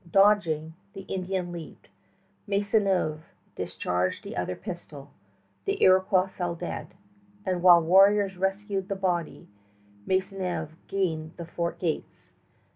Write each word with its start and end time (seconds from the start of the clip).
Dodging, 0.09 0.73
the 0.93 1.01
Indian 1.01 1.51
leaped. 1.51 1.87
Maisonneuve 2.47 3.21
discharged 3.55 4.23
the 4.23 4.35
other 4.35 4.55
pistol. 4.55 5.11
The 5.65 5.79
Iroquois 5.83 6.25
fell 6.29 6.55
dead, 6.55 6.95
and 7.45 7.61
while 7.61 7.83
warriors 7.83 8.35
rescued 8.35 8.89
the 8.89 8.95
body, 8.95 9.47
Maisonneuve 10.07 10.75
gained 10.87 11.33
the 11.37 11.45
fort 11.45 11.77
gates. 11.77 12.31